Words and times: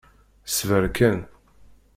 Sber 0.55 0.85
kan. 0.97 1.19